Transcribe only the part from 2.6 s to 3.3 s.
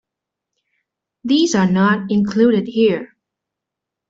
here.